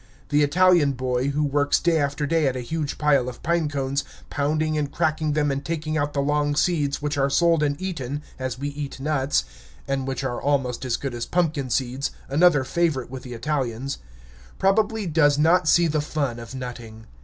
The 0.29 0.41
Italian 0.41 0.93
boy, 0.93 1.29
who 1.29 1.43
works 1.43 1.79
day 1.79 1.99
after 1.99 2.25
day 2.25 2.47
at 2.47 2.55
a 2.55 2.59
huge 2.61 2.97
pile 2.97 3.29
of 3.29 3.43
pine 3.43 3.69
cones, 3.69 4.03
pounding 4.31 4.75
and 4.75 4.91
cracking 4.91 5.33
them 5.33 5.51
and 5.51 5.63
taking 5.63 5.95
out 5.95 6.13
the 6.13 6.21
long 6.23 6.55
seeds, 6.55 7.03
which 7.03 7.19
are 7.19 7.29
sold 7.29 7.61
and 7.61 7.79
eaten 7.79 8.23
as 8.39 8.57
we 8.57 8.69
eat 8.69 8.99
nuts 8.99 9.45
(and 9.87 10.07
which 10.07 10.23
are 10.23 10.41
almost 10.41 10.85
as 10.85 10.97
good 10.97 11.13
as 11.13 11.27
pumpkin 11.27 11.69
seeds, 11.69 12.09
another 12.29 12.63
favorite 12.63 13.11
with 13.11 13.21
the 13.21 13.33
Italians), 13.33 13.99
probably 14.57 15.05
does 15.05 15.37
not 15.37 15.67
see 15.67 15.85
the 15.85 16.01
fun 16.01 16.39
of 16.39 16.55
nutting. 16.55 17.05